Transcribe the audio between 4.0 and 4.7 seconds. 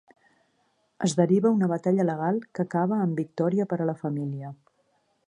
família.